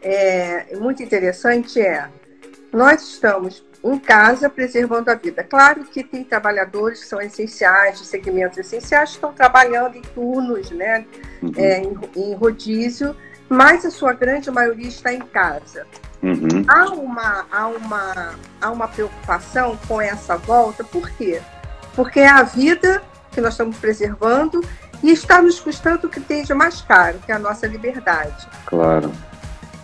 é 0.00 0.76
muito 0.76 1.02
interessante 1.02 1.80
é 1.80 2.08
nós 2.72 3.02
estamos 3.02 3.64
em 3.84 3.98
casa 3.98 4.48
preservando 4.48 5.10
a 5.10 5.14
vida. 5.14 5.44
Claro 5.44 5.84
que 5.84 6.02
tem 6.02 6.24
trabalhadores 6.24 7.00
que 7.00 7.06
são 7.06 7.20
essenciais, 7.20 7.98
de 7.98 8.06
segmentos 8.06 8.56
essenciais, 8.56 9.10
que 9.10 9.16
estão 9.16 9.32
trabalhando 9.32 9.96
em 9.96 10.02
turnos, 10.02 10.70
né, 10.70 11.04
uhum. 11.42 11.52
é, 11.56 11.80
em, 11.80 11.98
em, 12.16 12.34
rodízio, 12.34 13.14
mas 13.48 13.84
a 13.84 13.90
sua 13.90 14.14
grande 14.14 14.50
maioria 14.50 14.88
está 14.88 15.12
em 15.12 15.20
casa. 15.20 15.86
Uhum. 16.22 16.64
Há, 16.66 16.86
uma, 16.92 17.46
há, 17.52 17.68
uma, 17.68 18.34
há 18.60 18.70
uma 18.70 18.88
preocupação 18.88 19.78
com 19.86 20.00
essa 20.00 20.38
volta, 20.38 20.82
por 20.82 21.10
quê? 21.10 21.42
Porque 21.94 22.20
é 22.20 22.28
a 22.28 22.42
vida 22.42 23.02
que 23.30 23.40
nós 23.40 23.52
estamos 23.52 23.76
preservando 23.76 24.64
e 25.02 25.10
está 25.10 25.42
nos 25.42 25.60
custando 25.60 26.06
o 26.06 26.10
que 26.10 26.20
tem 26.20 26.42
de 26.42 26.54
mais 26.54 26.80
caro, 26.80 27.18
que 27.26 27.30
é 27.30 27.34
a 27.34 27.38
nossa 27.38 27.66
liberdade. 27.66 28.48
Claro. 28.64 29.12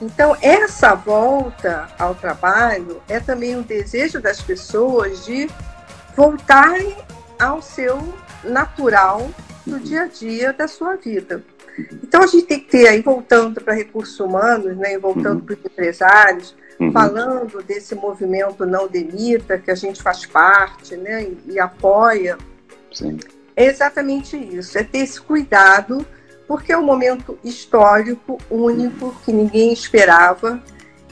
Então, 0.01 0.37
essa 0.41 0.95
volta 0.95 1.89
ao 1.99 2.15
trabalho 2.15 3.03
é 3.09 3.21
também 3.21 3.57
um 3.57 3.63
desejo 3.63 4.21
das 4.21 4.41
pessoas 4.41 5.27
de 5.27 5.49
voltarem 6.17 6.97
ao 7.39 7.61
seu 7.61 7.99
natural 8.43 9.31
no 9.67 9.79
dia 9.79 10.03
a 10.03 10.07
dia 10.07 10.53
da 10.53 10.67
sua 10.67 10.97
vida. 10.97 11.45
Então, 12.03 12.23
a 12.23 12.27
gente 12.27 12.47
tem 12.47 12.61
que 12.61 12.71
ter 12.71 12.89
aí, 12.89 13.03
voltando 13.03 13.61
para 13.61 13.75
recursos 13.75 14.19
humanos, 14.19 14.77
né, 14.77 14.99
voltando 14.99 15.41
uhum. 15.41 15.47
para 15.47 15.55
os 15.55 15.65
empresários, 15.65 16.57
uhum. 16.79 16.93
falando 16.93 17.63
desse 17.63 17.95
movimento 17.95 18.65
não 18.65 18.89
demita, 18.89 19.59
que 19.59 19.71
a 19.71 19.75
gente 19.75 20.03
faz 20.03 20.25
parte 20.25 20.97
né, 20.97 21.25
e, 21.25 21.53
e 21.53 21.61
apoia. 21.61 22.39
Sim. 22.93 23.19
É 23.55 23.67
exatamente 23.67 24.37
isso, 24.37 24.79
é 24.79 24.83
ter 24.83 24.99
esse 24.99 25.21
cuidado 25.21 26.07
porque 26.51 26.73
é 26.73 26.77
um 26.77 26.83
momento 26.83 27.39
histórico, 27.45 28.37
único, 28.51 29.15
que 29.25 29.33
ninguém 29.33 29.73
esperava. 29.73 30.61